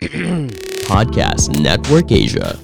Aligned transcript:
Podcast 0.88 1.52
Network 1.60 2.08
Asia. 2.08 2.56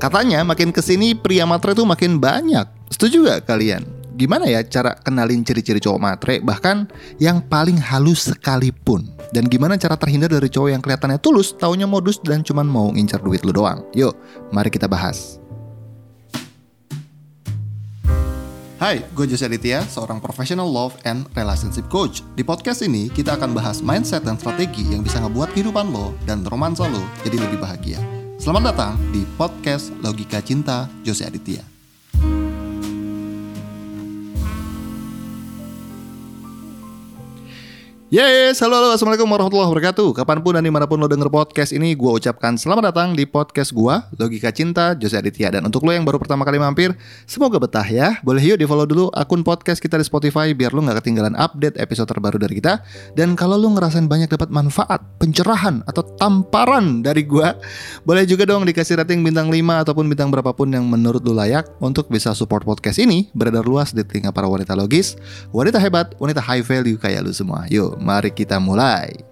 Katanya 0.00 0.40
makin 0.40 0.72
ke 0.72 0.80
sini 0.80 1.12
pria 1.12 1.44
matre 1.44 1.76
tuh 1.76 1.84
makin 1.84 2.16
banyak. 2.16 2.64
Setuju 2.88 3.28
gak 3.28 3.44
kalian? 3.44 3.84
Gimana 4.16 4.48
ya 4.48 4.64
cara 4.64 4.96
kenalin 5.04 5.44
ciri-ciri 5.44 5.84
cowok 5.84 6.00
matre 6.00 6.34
bahkan 6.40 6.88
yang 7.20 7.44
paling 7.44 7.76
halus 7.76 8.32
sekalipun? 8.32 9.04
Dan 9.36 9.52
gimana 9.52 9.76
cara 9.76 10.00
terhindar 10.00 10.32
dari 10.32 10.48
cowok 10.48 10.72
yang 10.72 10.80
kelihatannya 10.80 11.20
tulus, 11.20 11.52
taunya 11.60 11.84
modus 11.84 12.16
dan 12.24 12.40
cuman 12.40 12.64
mau 12.64 12.88
ngincar 12.88 13.20
duit 13.20 13.44
lu 13.44 13.52
doang? 13.52 13.84
Yuk, 13.92 14.16
mari 14.48 14.72
kita 14.72 14.88
bahas. 14.88 15.39
Hai, 18.80 19.04
gue 19.12 19.28
Jose 19.28 19.44
Aditya, 19.44 19.84
seorang 19.84 20.24
professional 20.24 20.64
love 20.64 20.96
and 21.04 21.28
relationship 21.36 21.84
coach. 21.92 22.24
Di 22.32 22.40
podcast 22.40 22.80
ini, 22.80 23.12
kita 23.12 23.36
akan 23.36 23.52
bahas 23.52 23.84
mindset 23.84 24.24
dan 24.24 24.40
strategi 24.40 24.88
yang 24.88 25.04
bisa 25.04 25.20
ngebuat 25.20 25.52
kehidupan 25.52 25.92
lo 25.92 26.16
dan 26.24 26.48
romansa 26.48 26.88
lo 26.88 27.04
jadi 27.20 27.44
lebih 27.44 27.60
bahagia. 27.60 28.00
Selamat 28.40 28.72
datang 28.72 28.96
di 29.12 29.28
podcast 29.36 29.92
Logika 30.00 30.40
Cinta 30.40 30.88
Jose 31.04 31.28
Aditya. 31.28 31.69
Yes, 38.10 38.58
halo, 38.58 38.74
halo, 38.74 38.90
assalamualaikum 38.90 39.30
warahmatullahi 39.30 39.70
wabarakatuh. 39.70 40.10
Kapan 40.18 40.42
pun 40.42 40.58
dan 40.58 40.66
di 40.66 40.72
mana 40.74 40.82
pun 40.82 40.98
lo 40.98 41.06
denger 41.06 41.30
podcast 41.30 41.70
ini, 41.70 41.94
gue 41.94 42.10
ucapkan 42.10 42.58
selamat 42.58 42.90
datang 42.90 43.14
di 43.14 43.22
podcast 43.22 43.70
gue, 43.70 43.94
Logika 44.18 44.50
Cinta, 44.50 44.98
Jose 44.98 45.14
Aditya. 45.14 45.54
Dan 45.54 45.70
untuk 45.70 45.86
lo 45.86 45.94
yang 45.94 46.02
baru 46.02 46.18
pertama 46.18 46.42
kali 46.42 46.58
mampir, 46.58 46.90
semoga 47.30 47.62
betah 47.62 47.86
ya. 47.86 48.18
Boleh 48.26 48.42
yuk 48.42 48.58
di 48.58 48.66
follow 48.66 48.82
dulu 48.82 49.14
akun 49.14 49.46
podcast 49.46 49.78
kita 49.78 49.94
di 49.94 50.02
Spotify, 50.02 50.50
biar 50.50 50.74
lo 50.74 50.82
gak 50.82 51.06
ketinggalan 51.06 51.38
update 51.38 51.78
episode 51.78 52.10
terbaru 52.10 52.42
dari 52.42 52.58
kita. 52.58 52.82
Dan 53.14 53.38
kalau 53.38 53.54
lo 53.54 53.70
ngerasain 53.78 54.10
banyak 54.10 54.26
dapat 54.26 54.50
manfaat, 54.50 55.06
pencerahan, 55.22 55.86
atau 55.86 56.02
tamparan 56.18 57.06
dari 57.06 57.22
gue, 57.22 57.46
boleh 58.02 58.26
juga 58.26 58.42
dong 58.42 58.66
dikasih 58.66 59.06
rating 59.06 59.22
bintang 59.22 59.54
5 59.54 59.86
ataupun 59.86 60.10
bintang 60.10 60.34
berapapun 60.34 60.66
yang 60.74 60.82
menurut 60.82 61.22
lo 61.22 61.30
layak 61.30 61.62
untuk 61.78 62.10
bisa 62.10 62.34
support 62.34 62.66
podcast 62.66 62.98
ini 62.98 63.30
beredar 63.38 63.62
luas 63.62 63.94
di 63.94 64.02
telinga 64.02 64.34
para 64.34 64.50
wanita 64.50 64.74
logis, 64.74 65.14
wanita 65.54 65.78
hebat, 65.78 66.18
wanita 66.18 66.42
high 66.42 66.66
value 66.66 66.98
kayak 66.98 67.22
lo 67.22 67.30
semua. 67.30 67.70
Yuk, 67.70 67.99
mari 68.00 68.32
kita 68.32 68.56
mulai. 68.58 69.30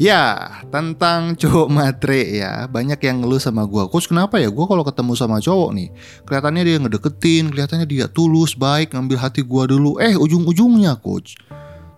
Ya, 0.00 0.48
tentang 0.72 1.36
cowok 1.36 1.68
matre 1.68 2.40
ya, 2.40 2.64
banyak 2.64 2.96
yang 3.04 3.20
ngeluh 3.20 3.36
sama 3.36 3.68
gua. 3.68 3.84
Coach, 3.84 4.08
kenapa 4.08 4.40
ya 4.40 4.48
gua 4.48 4.64
kalau 4.64 4.80
ketemu 4.80 5.12
sama 5.12 5.44
cowok 5.44 5.70
nih, 5.76 5.88
kelihatannya 6.24 6.62
dia 6.64 6.76
ngedeketin, 6.80 7.52
kelihatannya 7.52 7.84
dia 7.84 8.08
tulus, 8.08 8.56
baik, 8.56 8.96
ngambil 8.96 9.20
hati 9.20 9.44
gua 9.44 9.68
dulu. 9.68 10.00
Eh, 10.00 10.16
ujung-ujungnya, 10.16 10.96
coach. 11.04 11.36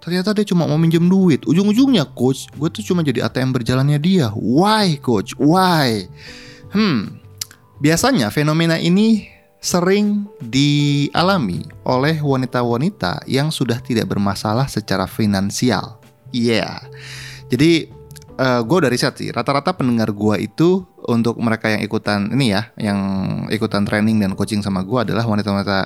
Ternyata 0.02 0.34
dia 0.34 0.42
cuma 0.42 0.66
mau 0.66 0.74
minjem 0.82 1.06
duit. 1.06 1.46
Ujung-ujungnya, 1.46 2.02
coach, 2.10 2.50
gue 2.58 2.66
tuh 2.74 2.82
cuma 2.82 3.06
jadi 3.06 3.22
ATM 3.22 3.54
berjalannya 3.54 4.02
dia. 4.02 4.34
Why, 4.34 4.98
coach? 4.98 5.38
Why? 5.38 6.10
Hmm, 6.74 7.22
biasanya 7.78 8.34
fenomena 8.34 8.82
ini 8.82 9.30
sering 9.62 10.26
dialami 10.42 11.62
oleh 11.86 12.18
wanita-wanita 12.18 13.22
yang 13.30 13.54
sudah 13.54 13.78
tidak 13.78 14.10
bermasalah 14.10 14.66
secara 14.66 15.06
finansial. 15.06 16.02
Iya. 16.34 16.66
Yeah. 16.66 16.74
Jadi 17.46 17.72
uh, 18.42 18.60
gue 18.66 18.78
dari 18.82 18.98
riset 18.98 19.14
sih, 19.14 19.30
rata-rata 19.30 19.70
pendengar 19.70 20.10
gue 20.10 20.36
itu 20.42 20.82
untuk 21.06 21.38
mereka 21.38 21.70
yang 21.70 21.82
ikutan 21.86 22.30
ini 22.34 22.58
ya, 22.58 22.74
yang 22.74 22.98
ikutan 23.54 23.86
training 23.86 24.18
dan 24.18 24.34
coaching 24.34 24.66
sama 24.66 24.82
gue 24.82 24.98
adalah 24.98 25.22
wanita-wanita 25.30 25.78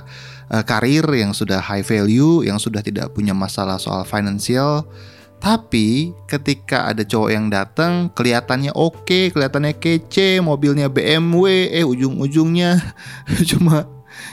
uh, 0.57 0.65
karir 0.65 1.05
yang 1.13 1.37
sudah 1.37 1.61
high 1.61 1.85
value, 1.85 2.49
yang 2.49 2.57
sudah 2.57 2.81
tidak 2.81 3.13
punya 3.13 3.37
masalah 3.37 3.77
soal 3.77 4.09
finansial. 4.09 4.89
Tapi 5.37 6.17
ketika 6.27 6.91
ada 6.91 7.07
cowok 7.07 7.31
yang 7.31 7.47
datang, 7.53 8.11
kelihatannya 8.11 8.73
oke, 8.75 9.31
kelihatannya 9.31 9.77
kece, 9.79 10.43
mobilnya 10.43 10.91
BMW, 10.91 11.71
eh 11.71 11.85
ujung-ujungnya 11.87 12.81
cuma 13.51 13.87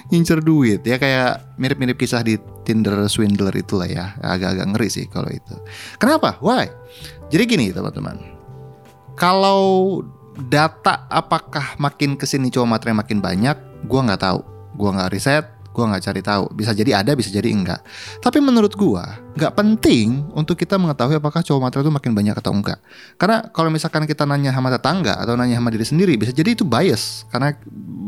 ngincer 0.10 0.40
duit 0.40 0.80
ya 0.88 0.96
kayak 0.96 1.60
mirip-mirip 1.60 2.00
kisah 2.00 2.24
di 2.24 2.40
Tinder 2.64 2.96
swindler 3.12 3.52
itulah 3.52 3.88
ya 3.88 4.16
agak-agak 4.24 4.68
ngeri 4.72 4.90
sih 4.90 5.06
kalau 5.12 5.28
itu. 5.28 5.56
Kenapa? 6.00 6.40
Why? 6.40 6.72
Jadi 7.28 7.44
gini 7.44 7.66
teman-teman, 7.76 8.18
kalau 9.20 10.02
data 10.48 11.06
apakah 11.12 11.76
makin 11.78 12.16
ke 12.16 12.24
sini 12.24 12.48
cowok 12.50 12.70
materi 12.70 12.96
makin 12.96 13.20
banyak, 13.20 13.58
gua 13.86 14.08
nggak 14.08 14.22
tahu, 14.24 14.40
gua 14.80 14.90
nggak 14.96 15.12
riset, 15.12 15.46
gue 15.74 15.84
nggak 15.84 16.04
cari 16.06 16.22
tahu. 16.22 16.44
Bisa 16.54 16.72
jadi 16.78 17.02
ada 17.02 17.18
bisa 17.18 17.34
jadi 17.34 17.50
enggak. 17.50 17.82
Tapi 18.22 18.38
menurut 18.38 18.78
gue 18.78 19.06
nggak 19.34 19.54
penting 19.58 20.30
untuk 20.38 20.54
kita 20.54 20.78
mengetahui 20.78 21.18
apakah 21.18 21.42
cowok 21.42 21.60
matre 21.60 21.82
itu 21.82 21.90
makin 21.90 22.14
banyak 22.14 22.38
atau 22.38 22.54
enggak. 22.54 22.78
Karena 23.18 23.50
kalau 23.50 23.74
misalkan 23.74 24.06
kita 24.06 24.30
nanya 24.30 24.54
sama 24.54 24.70
tetangga 24.70 25.18
atau 25.18 25.34
nanya 25.34 25.58
sama 25.58 25.74
diri 25.74 25.84
sendiri 25.84 26.14
bisa 26.16 26.30
jadi 26.30 26.54
itu 26.54 26.64
bias. 26.64 27.26
Karena 27.34 27.58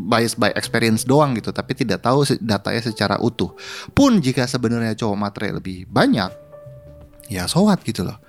bias 0.05 0.37
by 0.37 0.53
experience 0.53 1.03
doang 1.03 1.33
gitu 1.33 1.49
tapi 1.49 1.73
tidak 1.73 2.05
tahu 2.05 2.21
datanya 2.39 2.85
secara 2.85 3.17
utuh. 3.17 3.57
Pun 3.91 4.21
jika 4.21 4.45
sebenarnya 4.45 4.93
cowok 4.93 5.17
matre 5.17 5.49
lebih 5.49 5.89
banyak 5.89 6.29
ya 7.33 7.49
sowat 7.49 7.81
gitu 7.81 8.05
loh. 8.05 8.21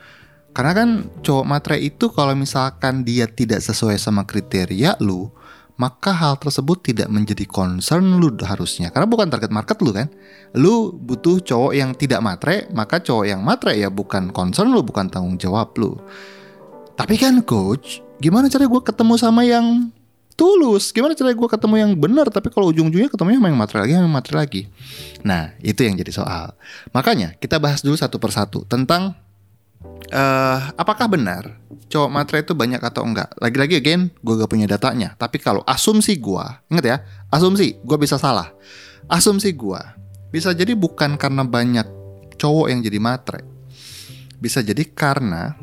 Karena 0.57 0.73
kan 0.73 0.89
cowok 1.21 1.45
matre 1.45 1.77
itu 1.85 2.09
kalau 2.17 2.33
misalkan 2.33 3.05
dia 3.05 3.29
tidak 3.29 3.61
sesuai 3.61 4.01
sama 4.01 4.25
kriteria 4.25 4.97
lu 5.05 5.29
maka 5.77 6.13
hal 6.13 6.41
tersebut 6.41 6.81
tidak 6.81 7.09
menjadi 7.13 7.45
concern 7.45 8.17
lu 8.17 8.33
harusnya. 8.41 8.89
Karena 8.89 9.05
bukan 9.05 9.29
target 9.29 9.53
market 9.53 9.77
lu 9.85 9.93
kan? 9.93 10.09
Lu 10.57 10.97
butuh 10.97 11.45
cowok 11.45 11.73
yang 11.77 11.93
tidak 11.93 12.25
matre 12.25 12.69
maka 12.73 13.01
cowok 13.01 13.25
yang 13.29 13.45
matre 13.45 13.77
ya 13.77 13.93
bukan 13.93 14.33
concern 14.33 14.73
lu 14.73 14.81
bukan 14.81 15.13
tanggung 15.13 15.37
jawab 15.37 15.77
lu. 15.77 16.01
Tapi 16.97 17.21
kan 17.21 17.45
coach 17.45 18.01
gimana 18.17 18.49
cara 18.49 18.65
gue 18.65 18.81
ketemu 18.81 19.15
sama 19.21 19.45
yang 19.45 19.93
tulus? 20.33 20.97
Gimana 20.97 21.13
cara 21.13 21.37
gue 21.37 21.49
ketemu 21.49 21.75
yang 21.77 21.93
benar 21.93 22.33
tapi 22.33 22.49
kalau 22.49 22.73
ujung-ujungnya 22.73 23.13
ketemu 23.13 23.37
sama 23.37 23.49
yang 23.53 23.59
matre 23.61 23.77
lagi 23.85 23.93
yang 23.93 24.09
matre 24.09 24.35
lagi? 24.37 24.63
Nah 25.29 25.53
itu 25.61 25.85
yang 25.85 26.01
jadi 26.01 26.13
soal. 26.13 26.57
Makanya 26.97 27.37
kita 27.37 27.61
bahas 27.61 27.85
dulu 27.85 28.01
satu 28.01 28.17
persatu 28.17 28.65
tentang 28.65 29.26
uh, 30.13 30.59
apakah 30.77 31.07
benar 31.11 31.59
cowok 31.87 32.11
matre 32.11 32.43
itu 32.43 32.53
banyak 32.53 32.83
atau 32.83 33.07
enggak? 33.07 33.31
Lagi-lagi 33.39 33.79
again, 33.79 34.11
gue 34.23 34.35
gak 34.35 34.51
punya 34.51 34.67
datanya. 34.67 35.15
Tapi 35.15 35.39
kalau 35.39 35.63
asumsi 35.65 36.19
gue, 36.19 36.45
inget 36.71 36.85
ya, 36.85 36.97
asumsi, 37.31 37.79
gue 37.81 37.99
bisa 37.99 38.19
salah. 38.19 38.51
Asumsi 39.07 39.55
gue, 39.55 39.79
bisa 40.35 40.51
jadi 40.51 40.75
bukan 40.75 41.15
karena 41.15 41.47
banyak 41.47 41.87
cowok 42.37 42.67
yang 42.71 42.83
jadi 42.83 42.99
matre. 42.99 43.41
Bisa 44.37 44.61
jadi 44.61 44.83
karena 44.83 45.57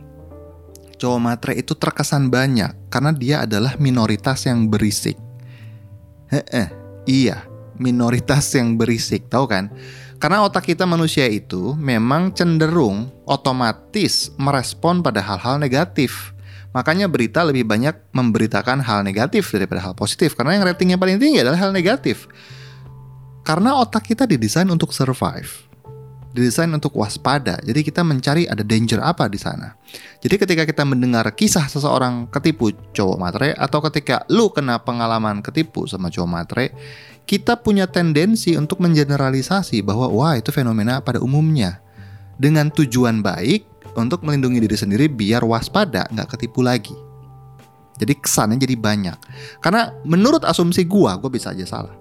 cowok 0.97 1.19
matre 1.19 1.53
itu 1.59 1.75
terkesan 1.75 2.31
banyak 2.31 2.87
karena 2.87 3.11
dia 3.11 3.43
adalah 3.43 3.75
minoritas 3.77 4.47
yang 4.47 4.71
berisik. 4.71 5.19
Heeh, 6.31 6.71
iya, 7.05 7.45
minoritas 7.77 8.47
yang 8.55 8.79
berisik, 8.79 9.27
tahu 9.27 9.45
kan? 9.45 9.69
Karena 10.23 10.39
otak 10.47 10.71
kita 10.71 10.87
manusia 10.87 11.27
itu 11.27 11.75
memang 11.75 12.31
cenderung 12.31 13.11
otomatis 13.27 14.31
merespon 14.39 15.03
pada 15.03 15.19
hal-hal 15.19 15.59
negatif. 15.59 16.31
Makanya 16.71 17.11
berita 17.11 17.43
lebih 17.43 17.67
banyak 17.67 17.91
memberitakan 18.15 18.79
hal 18.87 19.03
negatif 19.03 19.51
daripada 19.51 19.83
hal 19.83 19.91
positif. 19.99 20.31
Karena 20.39 20.55
yang 20.55 20.63
ratingnya 20.63 20.95
paling 20.95 21.19
tinggi 21.19 21.43
adalah 21.43 21.59
hal 21.59 21.75
negatif. 21.75 22.31
Karena 23.43 23.75
otak 23.75 24.07
kita 24.07 24.23
didesain 24.23 24.63
untuk 24.71 24.95
survive. 24.95 25.67
Didesain 26.31 26.71
untuk 26.71 26.95
waspada. 26.95 27.59
Jadi 27.59 27.83
kita 27.83 27.99
mencari 28.07 28.47
ada 28.47 28.63
danger 28.63 29.03
apa 29.03 29.27
di 29.27 29.35
sana. 29.35 29.75
Jadi 30.23 30.39
ketika 30.39 30.63
kita 30.63 30.87
mendengar 30.87 31.27
kisah 31.35 31.67
seseorang 31.67 32.31
ketipu 32.31 32.71
cowok 32.95 33.17
matre 33.19 33.51
atau 33.51 33.83
ketika 33.91 34.23
lu 34.31 34.47
kena 34.55 34.79
pengalaman 34.79 35.43
ketipu 35.43 35.83
sama 35.83 36.07
cowok 36.07 36.31
matre, 36.31 36.71
kita 37.23 37.55
punya 37.59 37.87
tendensi 37.87 38.55
untuk 38.59 38.83
mengeneralisasi 38.83 39.79
bahwa 39.83 40.11
wah 40.11 40.35
itu 40.35 40.51
fenomena 40.51 40.99
pada 40.99 41.23
umumnya 41.23 41.79
dengan 42.35 42.67
tujuan 42.67 43.23
baik 43.23 43.63
untuk 43.95 44.25
melindungi 44.25 44.59
diri 44.59 44.77
sendiri 44.77 45.05
biar 45.07 45.45
waspada 45.45 46.09
nggak 46.11 46.35
ketipu 46.35 46.65
lagi. 46.65 46.95
Jadi 47.93 48.17
kesannya 48.17 48.57
jadi 48.57 48.73
banyak. 48.73 49.17
Karena 49.61 49.93
menurut 50.03 50.41
asumsi 50.43 50.83
gua, 50.83 51.15
gua 51.21 51.29
bisa 51.29 51.53
aja 51.53 51.63
salah. 51.63 51.93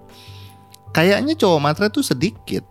Kayaknya 0.91 1.37
cowok 1.37 1.59
matre 1.61 1.85
itu 1.89 2.01
sedikit. 2.01 2.65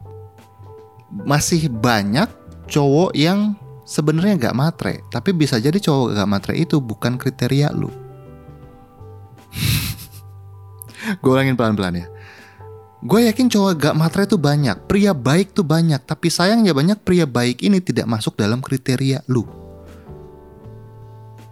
Masih 1.12 1.70
banyak 1.70 2.26
cowok 2.66 3.14
yang 3.14 3.54
sebenarnya 3.86 4.38
nggak 4.38 4.58
matre, 4.58 4.94
tapi 5.10 5.34
bisa 5.34 5.58
jadi 5.58 5.76
cowok 5.76 6.16
nggak 6.18 6.30
matre 6.30 6.54
itu 6.58 6.78
bukan 6.78 7.18
kriteria 7.18 7.70
lu. 7.74 7.90
gue 11.20 11.30
ulangin 11.30 11.58
pelan-pelan 11.58 12.00
ya. 12.00 12.06
Gue 13.02 13.26
yakin 13.26 13.50
cowok 13.50 13.72
gak 13.82 13.98
matre 13.98 14.30
tuh 14.30 14.38
banyak, 14.38 14.86
pria 14.86 15.10
baik 15.10 15.58
tuh 15.58 15.66
banyak, 15.66 15.98
tapi 16.06 16.30
sayangnya 16.30 16.70
banyak 16.70 17.02
pria 17.02 17.26
baik 17.26 17.58
ini 17.58 17.82
tidak 17.82 18.06
masuk 18.06 18.38
dalam 18.38 18.62
kriteria 18.62 19.26
lu. 19.26 19.42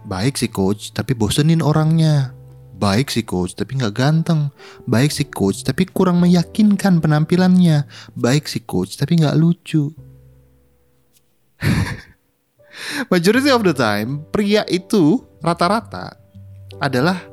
Baik 0.07 0.39
sih 0.39 0.47
coach, 0.47 0.95
tapi 0.95 1.11
bosenin 1.11 1.59
orangnya. 1.59 2.31
Baik 2.79 3.11
sih 3.11 3.27
coach, 3.27 3.59
tapi 3.59 3.75
gak 3.75 3.99
ganteng. 3.99 4.47
Baik 4.87 5.11
sih 5.11 5.27
coach, 5.27 5.67
tapi 5.67 5.91
kurang 5.91 6.23
meyakinkan 6.23 7.03
penampilannya. 7.03 7.83
Baik 8.15 8.47
sih 8.47 8.63
coach, 8.63 8.95
tapi 8.95 9.19
gak 9.19 9.35
lucu. 9.35 9.91
Majority 13.11 13.51
of 13.51 13.67
the 13.67 13.75
time, 13.75 14.23
pria 14.31 14.63
itu 14.71 15.19
rata-rata 15.43 16.15
adalah 16.79 17.30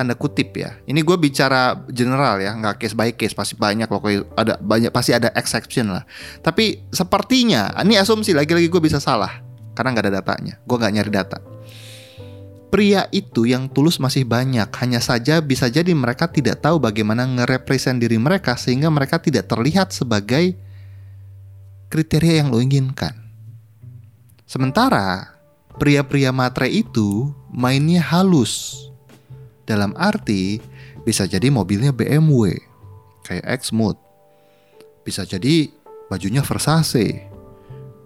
tanda 0.00 0.16
kutip 0.16 0.56
ya. 0.56 0.80
Ini 0.88 1.04
gue 1.04 1.16
bicara 1.20 1.76
general 1.92 2.40
ya, 2.40 2.56
nggak 2.56 2.80
case 2.80 2.96
by 2.96 3.12
case. 3.12 3.36
Pasti 3.36 3.60
banyak 3.60 3.84
loh, 3.84 4.00
ada 4.32 4.56
banyak 4.56 4.88
pasti 4.88 5.12
ada 5.12 5.28
exception 5.36 5.92
lah. 5.92 6.08
Tapi 6.40 6.88
sepertinya, 6.88 7.76
ini 7.84 8.00
asumsi 8.00 8.32
lagi-lagi 8.32 8.72
gue 8.72 8.80
bisa 8.80 8.96
salah 8.96 9.44
karena 9.76 9.92
nggak 9.92 10.04
ada 10.08 10.14
datanya. 10.24 10.54
Gue 10.64 10.80
nggak 10.80 10.92
nyari 10.96 11.12
data. 11.12 11.38
Pria 12.70 13.10
itu 13.10 13.50
yang 13.50 13.66
tulus 13.68 14.00
masih 14.00 14.24
banyak, 14.24 14.70
hanya 14.80 15.02
saja 15.02 15.42
bisa 15.42 15.66
jadi 15.66 15.90
mereka 15.90 16.30
tidak 16.30 16.62
tahu 16.62 16.78
bagaimana 16.78 17.26
ngerepresent 17.26 17.98
diri 17.98 18.16
mereka 18.16 18.54
sehingga 18.54 18.88
mereka 18.88 19.18
tidak 19.18 19.50
terlihat 19.50 19.90
sebagai 19.90 20.54
kriteria 21.90 22.40
yang 22.40 22.54
lo 22.54 22.62
inginkan. 22.62 23.12
Sementara 24.46 25.34
pria-pria 25.82 26.30
matre 26.30 26.70
itu 26.70 27.34
mainnya 27.50 28.02
halus. 28.02 28.86
Dalam 29.70 29.94
arti 29.94 30.58
bisa 31.06 31.30
jadi 31.30 31.46
mobilnya 31.46 31.94
BMW 31.94 32.58
kayak 33.22 33.62
X-Mode. 33.62 34.02
Bisa 35.06 35.22
jadi 35.22 35.70
bajunya 36.10 36.42
Versace. 36.42 37.30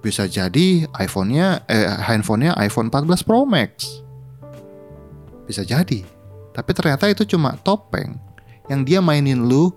Bisa 0.05 0.28
jadi 0.28 0.84
iPhone-nya 1.00 1.64
eh 1.64 1.88
handphonenya 1.88 2.52
iPhone 2.61 2.93
14 2.93 3.25
Pro 3.25 3.49
Max 3.49 4.05
bisa 5.44 5.62
jadi. 5.62 6.02
Tapi 6.55 6.70
ternyata 6.72 7.08
itu 7.11 7.22
cuma 7.28 7.56
topeng 7.61 8.16
yang 8.72 8.81
dia 8.81 9.05
mainin 9.05 9.44
lu, 9.44 9.69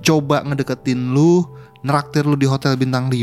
coba 0.00 0.40
ngedeketin 0.40 1.12
lu, 1.12 1.44
neraktir 1.84 2.24
lu 2.24 2.32
di 2.32 2.48
hotel 2.48 2.80
bintang 2.80 3.12
5, 3.12 3.20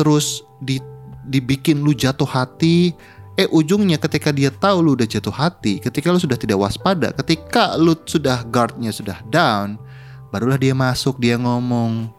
terus 0.00 0.40
di 0.64 0.80
dibikin 1.28 1.84
lu 1.84 1.92
jatuh 1.92 2.26
hati. 2.26 2.96
Eh 3.40 3.48
ujungnya 3.48 3.96
ketika 3.96 4.36
dia 4.36 4.52
tahu 4.52 4.84
lu 4.84 4.92
udah 4.92 5.08
jatuh 5.08 5.32
hati, 5.32 5.80
ketika 5.80 6.12
lu 6.12 6.20
sudah 6.20 6.36
tidak 6.36 6.60
waspada, 6.60 7.08
ketika 7.16 7.72
lu 7.80 7.96
sudah 8.04 8.44
guardnya 8.44 8.92
sudah 8.92 9.16
down, 9.32 9.80
barulah 10.28 10.60
dia 10.60 10.76
masuk, 10.76 11.16
dia 11.16 11.40
ngomong, 11.40 12.12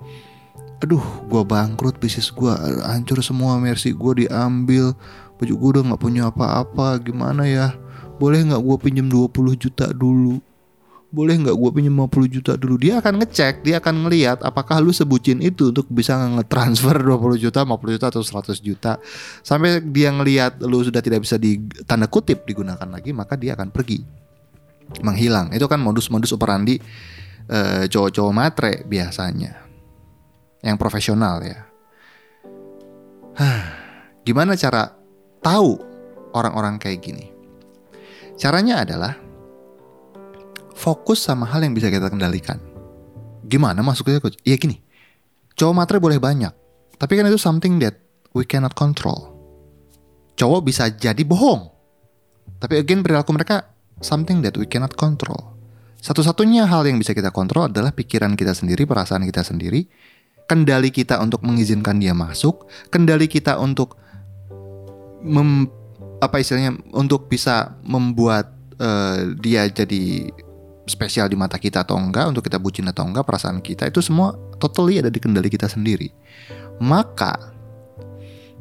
aduh 0.82 1.06
gue 1.30 1.42
bangkrut 1.46 2.02
bisnis 2.02 2.34
gue 2.34 2.50
hancur 2.82 3.22
semua 3.22 3.62
mercy 3.62 3.94
gue 3.94 4.26
diambil 4.26 4.98
baju 5.38 5.54
gue 5.54 5.70
udah 5.78 5.84
nggak 5.94 6.02
punya 6.02 6.34
apa-apa 6.34 6.98
gimana 7.06 7.46
ya? 7.46 7.70
Boleh 8.18 8.42
nggak 8.42 8.62
gue 8.66 8.78
pinjam 8.82 9.06
20 9.06 9.62
juta 9.62 9.94
dulu 9.94 10.42
boleh 11.12 11.36
nggak 11.44 11.56
gue 11.60 11.70
pinjam 11.76 11.96
50 12.08 12.36
juta 12.40 12.52
dulu? 12.56 12.80
Dia 12.80 13.04
akan 13.04 13.20
ngecek 13.20 13.68
dia 13.68 13.84
akan 13.84 14.08
ngelihat 14.08 14.40
apakah 14.48 14.80
lu 14.80 14.96
sebutin 14.96 15.44
itu 15.44 15.76
untuk 15.76 15.92
bisa 15.92 16.16
ngetransfer 16.16 16.96
20 17.08 17.36
juta 17.36 17.68
50 17.68 17.96
juta 18.00 18.08
atau 18.08 18.24
100 18.24 18.64
juta. 18.64 18.96
Sampai 19.44 19.84
dia 19.84 20.10
ngelihat 20.16 20.64
lu 20.64 20.80
sudah 20.80 21.04
tidak 21.04 21.28
bisa 21.28 21.36
di 21.36 21.60
tanda 21.84 22.08
kutip 22.08 22.48
digunakan 22.48 22.88
lagi 22.88 23.12
maka 23.12 23.36
dia 23.36 23.60
akan 23.60 23.70
pergi. 23.70 24.00
Menghilang. 25.04 25.52
Itu 25.52 25.68
kan 25.68 25.84
modus-modus 25.84 26.32
operandi 26.36 26.80
uh, 27.52 27.88
cowok-cowok 27.92 28.34
matre 28.34 28.74
biasanya. 28.88 29.68
Yang 30.64 30.78
profesional 30.80 31.44
ya. 31.44 31.60
Gimana 34.28 34.54
cara 34.54 34.94
tahu 35.42 35.80
orang-orang 36.38 36.78
kayak 36.78 37.00
gini? 37.02 37.26
Caranya 38.38 38.86
adalah 38.86 39.31
fokus 40.82 41.22
sama 41.22 41.46
hal 41.46 41.62
yang 41.62 41.78
bisa 41.78 41.94
kita 41.94 42.10
kendalikan. 42.10 42.58
Gimana 43.46 43.86
masuknya 43.86 44.18
coach? 44.18 44.42
Iya 44.42 44.58
gini, 44.58 44.82
cowok 45.54 45.74
matre 45.78 46.02
boleh 46.02 46.18
banyak, 46.18 46.50
tapi 46.98 47.22
kan 47.22 47.30
itu 47.30 47.38
something 47.38 47.78
that 47.78 48.02
we 48.34 48.42
cannot 48.42 48.74
control. 48.74 49.30
Cowok 50.34 50.66
bisa 50.66 50.90
jadi 50.90 51.22
bohong, 51.22 51.70
tapi 52.58 52.82
again 52.82 53.06
perilaku 53.06 53.30
mereka 53.30 53.70
something 54.02 54.42
that 54.42 54.58
we 54.58 54.66
cannot 54.66 54.98
control. 54.98 55.54
Satu-satunya 56.02 56.66
hal 56.66 56.90
yang 56.90 56.98
bisa 56.98 57.14
kita 57.14 57.30
kontrol 57.30 57.70
adalah 57.70 57.94
pikiran 57.94 58.34
kita 58.34 58.58
sendiri, 58.58 58.90
perasaan 58.90 59.22
kita 59.22 59.46
sendiri, 59.46 59.86
kendali 60.50 60.90
kita 60.90 61.22
untuk 61.22 61.46
mengizinkan 61.46 62.02
dia 62.02 62.18
masuk, 62.18 62.66
kendali 62.90 63.30
kita 63.30 63.62
untuk 63.62 64.02
mem 65.22 65.70
apa 66.18 66.42
istilahnya 66.42 66.74
untuk 66.98 67.30
bisa 67.30 67.78
membuat 67.86 68.50
uh, 68.82 69.38
dia 69.38 69.70
jadi 69.70 70.34
spesial 70.92 71.32
di 71.32 71.40
mata 71.40 71.56
kita 71.56 71.88
atau 71.88 71.96
enggak, 71.96 72.28
untuk 72.28 72.44
kita 72.44 72.60
bucin 72.60 72.92
atau 72.92 73.08
enggak, 73.08 73.24
perasaan 73.24 73.64
kita 73.64 73.88
itu 73.88 74.04
semua 74.04 74.36
totally 74.60 75.00
ada 75.00 75.08
di 75.08 75.24
kendali 75.24 75.48
kita 75.48 75.72
sendiri. 75.72 76.12
Maka 76.84 77.56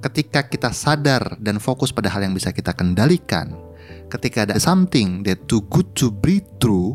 ketika 0.01 0.47
kita 0.47 0.71
sadar 0.71 1.37
dan 1.43 1.59
fokus 1.59 1.91
pada 1.91 2.09
hal 2.09 2.23
yang 2.23 2.33
bisa 2.33 2.55
kita 2.55 2.71
kendalikan, 2.73 3.59
ketika 4.09 4.47
ada 4.47 4.57
something 4.63 5.27
that 5.27 5.51
too 5.51 5.67
good 5.69 5.91
to 5.99 6.09
be 6.09 6.41
true, 6.63 6.95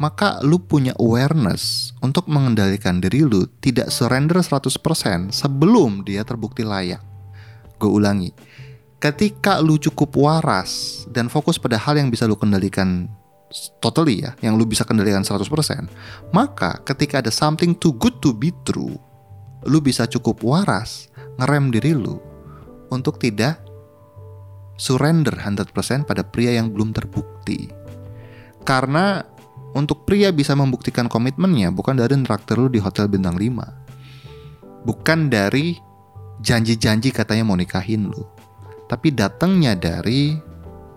maka 0.00 0.40
lu 0.40 0.56
punya 0.56 0.96
awareness 0.96 1.92
untuk 2.00 2.24
mengendalikan 2.24 3.04
diri 3.04 3.20
lu 3.20 3.44
tidak 3.60 3.92
surrender 3.92 4.40
100% 4.40 5.28
sebelum 5.28 6.08
dia 6.08 6.24
terbukti 6.24 6.64
layak. 6.64 7.04
Gue 7.76 7.92
ulangi, 7.92 8.32
ketika 8.96 9.60
lu 9.60 9.76
cukup 9.76 10.16
waras 10.16 11.04
dan 11.12 11.28
fokus 11.28 11.60
pada 11.60 11.76
hal 11.76 12.00
yang 12.00 12.08
bisa 12.08 12.24
lu 12.24 12.36
kendalikan 12.36 13.12
totally 13.82 14.22
ya, 14.22 14.32
yang 14.40 14.54
lu 14.54 14.64
bisa 14.64 14.86
kendalikan 14.86 15.26
100%, 15.26 15.46
maka 16.30 16.80
ketika 16.86 17.18
ada 17.20 17.32
something 17.34 17.74
too 17.76 17.94
good 17.98 18.18
to 18.22 18.30
be 18.30 18.54
true, 18.62 18.96
lu 19.66 19.78
bisa 19.82 20.06
cukup 20.06 20.40
waras 20.46 21.10
ngerem 21.36 21.74
diri 21.74 21.92
lu 21.92 22.16
untuk 22.94 23.18
tidak 23.18 23.60
surrender 24.80 25.34
100% 25.36 26.08
pada 26.08 26.22
pria 26.24 26.56
yang 26.56 26.72
belum 26.72 26.94
terbukti. 26.94 27.68
Karena 28.64 29.20
untuk 29.76 30.08
pria 30.08 30.34
bisa 30.34 30.56
membuktikan 30.56 31.06
komitmennya 31.06 31.70
bukan 31.70 31.98
dari 31.98 32.16
traktir 32.24 32.58
lu 32.58 32.68
di 32.72 32.80
hotel 32.80 33.06
bintang 33.06 33.38
5. 33.38 34.86
Bukan 34.86 35.28
dari 35.28 35.76
janji-janji 36.40 37.12
katanya 37.12 37.44
mau 37.44 37.58
nikahin 37.58 38.08
lu 38.08 38.24
tapi 38.90 39.14
datangnya 39.14 39.78
dari 39.78 40.34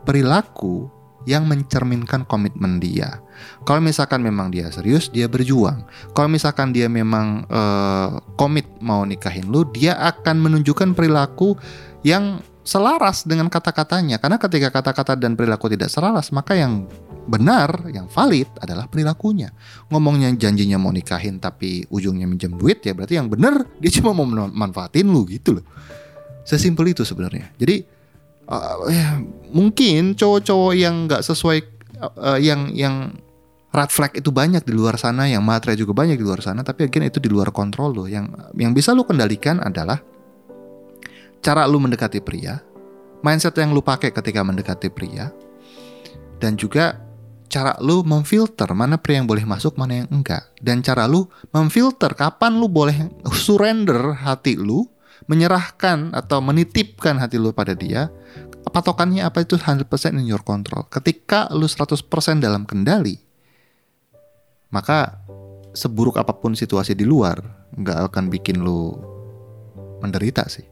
perilaku 0.01 0.89
yang 1.23 1.47
mencerminkan 1.47 2.27
komitmen 2.27 2.79
dia. 2.79 3.23
Kalau 3.63 3.79
misalkan 3.79 4.23
memang 4.23 4.51
dia 4.51 4.67
serius, 4.69 5.07
dia 5.07 5.27
berjuang. 5.27 5.87
Kalau 6.11 6.29
misalkan 6.29 6.75
dia 6.75 6.91
memang 6.91 7.47
uh, 7.47 8.19
komit 8.35 8.67
mau 8.83 9.07
nikahin 9.07 9.47
lu, 9.47 9.63
dia 9.71 9.95
akan 9.99 10.39
menunjukkan 10.43 10.95
perilaku 10.95 11.55
yang 12.03 12.43
selaras 12.63 13.27
dengan 13.27 13.51
kata-katanya. 13.51 14.19
Karena 14.19 14.39
ketika 14.39 14.69
kata-kata 14.71 15.19
dan 15.19 15.35
perilaku 15.35 15.67
tidak 15.71 15.91
selaras, 15.91 16.31
maka 16.31 16.55
yang 16.55 16.87
benar, 17.27 17.87
yang 17.91 18.07
valid 18.11 18.47
adalah 18.59 18.87
perilakunya. 18.87 19.51
Ngomongnya 19.87 20.31
janjinya 20.35 20.75
mau 20.75 20.91
nikahin 20.91 21.39
tapi 21.39 21.87
ujungnya 21.87 22.27
minjem 22.27 22.55
duit 22.55 22.83
ya 22.83 22.91
berarti 22.91 23.15
yang 23.15 23.31
benar 23.31 23.63
dia 23.79 23.91
cuma 23.95 24.11
mau 24.11 24.27
manfaatin 24.27 25.07
lu 25.07 25.23
gitu 25.27 25.59
loh. 25.59 25.65
Sesimpel 26.43 26.91
itu 26.91 27.07
sebenarnya. 27.07 27.55
Jadi 27.55 27.87
uh, 28.47 29.19
mungkin 29.53 30.17
cowok-cowok 30.17 30.73
yang 30.73 31.05
nggak 31.07 31.21
sesuai 31.21 31.59
uh, 32.19 32.39
yang 32.39 32.73
yang 32.73 33.15
red 33.73 33.89
flag 33.89 34.13
itu 34.13 34.29
banyak 34.29 34.61
di 34.61 34.73
luar 34.73 35.01
sana, 35.01 35.25
yang 35.25 35.41
matre 35.41 35.73
juga 35.73 35.97
banyak 35.97 36.15
di 36.15 36.25
luar 36.25 36.45
sana, 36.45 36.61
tapi 36.61 36.85
again 36.85 37.09
itu 37.09 37.17
di 37.17 37.29
luar 37.29 37.49
kontrol 37.49 37.89
lo. 37.89 38.05
Yang 38.05 38.29
yang 38.53 38.71
bisa 38.71 38.93
lo 38.93 39.01
kendalikan 39.01 39.57
adalah 39.65 39.97
cara 41.41 41.65
lo 41.65 41.81
mendekati 41.81 42.21
pria, 42.21 42.61
mindset 43.25 43.57
yang 43.57 43.73
lo 43.73 43.81
pakai 43.81 44.13
ketika 44.13 44.45
mendekati 44.45 44.93
pria, 44.93 45.33
dan 46.37 46.53
juga 46.53 47.01
cara 47.49 47.73
lu 47.81 48.05
memfilter 48.05 48.69
mana 48.77 49.01
pria 49.01 49.21
yang 49.21 49.29
boleh 49.29 49.45
masuk, 49.45 49.73
mana 49.73 50.05
yang 50.05 50.09
enggak. 50.13 50.53
Dan 50.61 50.85
cara 50.85 51.09
lu 51.09 51.25
memfilter 51.49 52.13
kapan 52.13 52.61
lu 52.61 52.69
boleh 52.69 53.09
surrender 53.33 54.21
hati 54.21 54.53
lu 54.53 54.85
menyerahkan 55.27 56.11
atau 56.11 56.43
menitipkan 56.43 57.15
hati 57.19 57.39
lu 57.39 57.55
pada 57.55 57.71
dia, 57.75 58.11
patokannya 58.71 59.23
apa 59.23 59.43
itu 59.43 59.55
100% 59.55 59.85
in 60.19 60.27
your 60.27 60.43
control. 60.43 60.87
Ketika 60.87 61.47
lu 61.51 61.67
100% 61.67 62.03
dalam 62.43 62.63
kendali, 62.67 63.19
maka 64.73 65.21
seburuk 65.77 66.17
apa 66.17 66.33
pun 66.33 66.57
situasi 66.57 66.97
di 66.97 67.05
luar, 67.05 67.39
nggak 67.77 68.13
akan 68.13 68.29
bikin 68.33 68.61
lu 68.61 68.97
menderita 70.01 70.49
sih. 70.49 70.65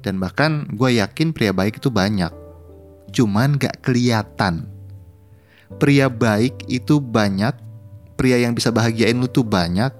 Dan 0.00 0.22
bahkan 0.22 0.64
gue 0.72 1.02
yakin 1.02 1.34
pria 1.34 1.50
baik 1.50 1.82
itu 1.82 1.90
banyak, 1.90 2.30
cuman 3.10 3.58
nggak 3.58 3.82
kelihatan. 3.82 4.70
Pria 5.76 6.08
baik 6.08 6.64
itu 6.70 6.96
banyak, 7.02 7.52
pria 8.16 8.40
yang 8.40 8.56
bisa 8.56 8.72
bahagiain 8.72 9.18
lu 9.20 9.28
tuh 9.28 9.44
banyak, 9.44 9.92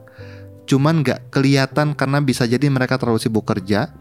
cuman 0.69 1.01
nggak 1.01 1.33
kelihatan 1.33 1.97
karena 1.97 2.21
bisa 2.21 2.45
jadi 2.45 2.69
mereka 2.69 3.01
terlalu 3.01 3.17
sibuk 3.17 3.49
kerja, 3.49 3.97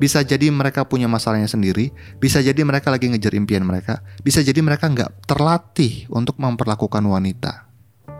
bisa 0.00 0.24
jadi 0.24 0.48
mereka 0.48 0.88
punya 0.88 1.04
masalahnya 1.12 1.46
sendiri, 1.46 1.92
bisa 2.16 2.40
jadi 2.40 2.56
mereka 2.64 2.88
lagi 2.88 3.12
ngejar 3.12 3.36
impian 3.36 3.68
mereka, 3.68 4.00
bisa 4.24 4.40
jadi 4.40 4.56
mereka 4.64 4.88
nggak 4.88 5.28
terlatih 5.28 6.08
untuk 6.08 6.40
memperlakukan 6.40 7.04
wanita. 7.04 7.68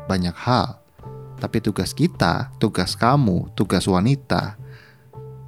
Banyak 0.06 0.36
hal, 0.36 0.84
tapi 1.40 1.64
tugas 1.64 1.96
kita, 1.96 2.52
tugas 2.60 2.92
kamu, 2.92 3.48
tugas 3.56 3.88
wanita 3.88 4.60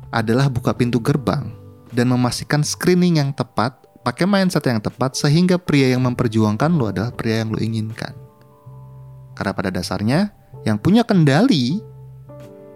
adalah 0.08 0.48
buka 0.48 0.72
pintu 0.72 1.04
gerbang 1.04 1.52
dan 1.92 2.08
memastikan 2.08 2.64
screening 2.64 3.20
yang 3.20 3.30
tepat, 3.36 3.76
pakai 4.00 4.24
mindset 4.24 4.64
yang 4.64 4.80
tepat 4.80 5.20
sehingga 5.20 5.60
pria 5.60 5.92
yang 5.92 6.00
memperjuangkan 6.04 6.70
lo 6.72 6.88
adalah 6.88 7.12
pria 7.12 7.44
yang 7.44 7.52
lo 7.52 7.60
inginkan. 7.60 8.16
Karena 9.36 9.52
pada 9.52 9.70
dasarnya 9.70 10.32
yang 10.66 10.80
punya 10.80 11.06
kendali 11.06 11.78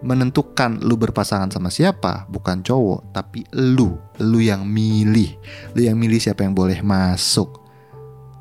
menentukan 0.03 0.83
lu 0.83 0.99
berpasangan 0.99 1.49
sama 1.49 1.71
siapa 1.71 2.27
bukan 2.27 2.59
cowok 2.59 3.15
tapi 3.15 3.47
lu. 3.55 3.95
Lu 4.19 4.43
yang 4.43 4.67
milih. 4.67 5.39
Lu 5.73 5.81
yang 5.81 5.95
milih 5.95 6.19
siapa 6.19 6.43
yang 6.43 6.53
boleh 6.53 6.83
masuk. 6.83 7.63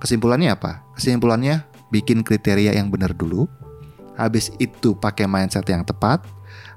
Kesimpulannya 0.03 0.53
apa? 0.53 0.83
Kesimpulannya 0.99 1.63
bikin 1.95 2.27
kriteria 2.27 2.75
yang 2.75 2.91
benar 2.91 3.15
dulu. 3.15 3.47
Habis 4.19 4.51
itu 4.59 4.93
pakai 4.99 5.31
mindset 5.31 5.65
yang 5.71 5.87
tepat. 5.87 6.27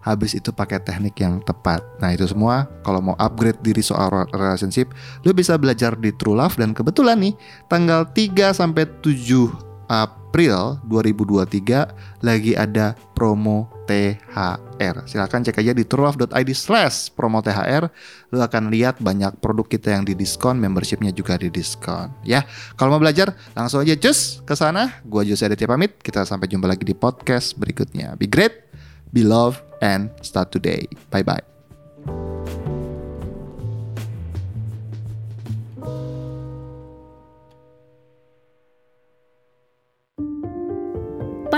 Habis 0.05 0.37
itu 0.37 0.53
pakai 0.53 0.77
teknik 0.77 1.17
yang 1.17 1.41
tepat. 1.41 1.81
Nah, 1.97 2.13
itu 2.13 2.29
semua 2.29 2.69
kalau 2.85 3.01
mau 3.01 3.17
upgrade 3.17 3.57
diri 3.65 3.81
soal 3.81 4.29
relationship, 4.29 4.93
lu 5.25 5.33
bisa 5.33 5.57
belajar 5.57 5.97
di 5.97 6.13
True 6.13 6.37
Love. 6.37 6.61
Dan 6.61 6.77
kebetulan 6.77 7.17
nih 7.17 7.33
tanggal 7.65 8.05
3 8.13 8.53
sampai 8.53 8.85
7 9.01 9.74
April 9.87 10.81
2023 10.89 12.23
lagi 12.25 12.53
ada 12.57 12.97
promo 13.15 13.71
THR. 13.85 15.05
Silahkan 15.05 15.45
cek 15.45 15.61
aja 15.61 15.71
di 15.71 15.85
truelove.id 15.85 16.51
slash 16.51 17.13
promo 17.13 17.39
THR. 17.39 17.87
Lu 18.33 18.41
akan 18.41 18.73
lihat 18.73 18.99
banyak 18.99 19.37
produk 19.39 19.65
kita 19.69 19.93
yang 19.93 20.03
di 20.03 20.17
diskon, 20.17 20.57
membershipnya 20.57 21.13
juga 21.13 21.37
di 21.37 21.53
diskon. 21.53 22.11
Ya, 22.25 22.43
kalau 22.75 22.97
mau 22.97 23.01
belajar 23.01 23.37
langsung 23.53 23.85
aja 23.85 23.95
cus 23.95 24.41
ke 24.43 24.53
sana. 24.57 24.99
Gua 25.05 25.21
Jose 25.21 25.45
Aditya 25.45 25.69
pamit. 25.69 26.01
Kita 26.01 26.25
sampai 26.25 26.49
jumpa 26.49 26.65
lagi 26.65 26.83
di 26.83 26.97
podcast 26.97 27.55
berikutnya. 27.55 28.17
Be 28.17 28.25
great, 28.25 28.67
be 29.13 29.21
love, 29.21 29.61
and 29.79 30.11
start 30.25 30.51
today. 30.51 30.89
Bye 31.13 31.23